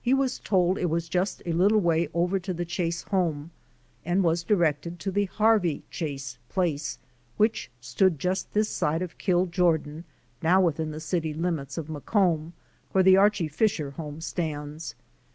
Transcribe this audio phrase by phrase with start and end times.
[0.00, 3.50] He was told it was just a little way over to the Chase home
[4.02, 6.98] and was directed to the Harvey Chase place,
[7.36, 10.04] which stood just this side of Kill Jordan,
[10.42, 12.54] now within the city limits of Macomb,
[12.92, 14.94] where the Archie Fisher home stands.